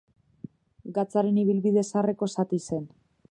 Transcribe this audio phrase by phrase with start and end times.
[0.95, 2.89] Gatzaren ibilbide zaharreko zati zen.